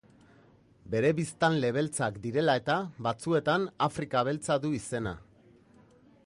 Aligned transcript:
Bere 0.93 1.11
biztanle 1.19 1.69
beltzak 1.77 2.17
direla 2.23 2.55
eta, 2.63 2.77
batzuetan 3.09 3.69
Afrika 3.89 4.25
Beltza 4.31 4.57
du 4.65 4.73
izena. 4.81 5.15